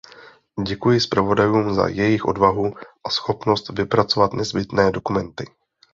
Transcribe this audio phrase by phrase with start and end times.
[0.67, 5.45] Děkuji zpravodajům za jejich odvahu a schopnost vypracovat nezbytné dokumenty.